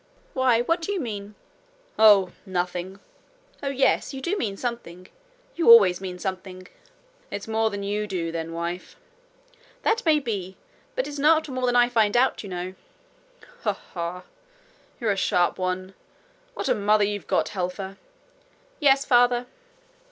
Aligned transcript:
'Why, 0.33 0.61
what 0.61 0.81
do 0.81 0.91
you 0.91 0.99
mean?' 0.99 1.35
'Oh, 1.99 2.31
nothing.' 2.43 2.99
'Oh, 3.61 3.67
yes, 3.69 4.15
you 4.15 4.19
do 4.19 4.35
mean 4.35 4.57
something. 4.57 5.07
You 5.55 5.69
always 5.69 5.99
do 5.99 6.01
mean 6.01 6.17
something.' 6.17 6.67
'It's 7.29 7.47
more 7.47 7.69
than 7.69 7.83
you 7.83 8.07
do, 8.07 8.31
then, 8.31 8.51
wife.' 8.51 8.95
'That 9.83 10.03
may 10.03 10.17
be; 10.17 10.57
but 10.95 11.07
it's 11.07 11.19
not 11.19 11.47
more 11.49 11.67
than 11.67 11.75
I 11.75 11.87
find 11.87 12.17
out, 12.17 12.41
you 12.41 12.49
know.' 12.49 12.73
'Ha! 13.61 13.73
ha! 13.73 14.23
You're 14.99 15.11
a 15.11 15.15
sharp 15.15 15.59
one. 15.59 15.93
What 16.55 16.67
a 16.67 16.73
mother 16.73 17.03
you've 17.03 17.27
got, 17.27 17.49
Helfer!' 17.49 17.97
'Yes, 18.79 19.05
father.' 19.05 19.45